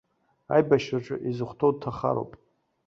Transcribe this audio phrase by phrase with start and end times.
[0.53, 2.31] Аибашьраҿы изыхәҭоу дҭахароуп!